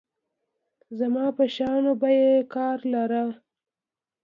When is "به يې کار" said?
2.01-2.77